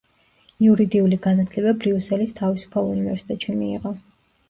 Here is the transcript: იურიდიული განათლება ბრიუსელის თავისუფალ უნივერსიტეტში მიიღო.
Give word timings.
იურიდიული 0.67 1.19
განათლება 1.27 1.75
ბრიუსელის 1.85 2.37
თავისუფალ 2.43 2.93
უნივერსიტეტში 2.97 3.61
მიიღო. 3.65 3.99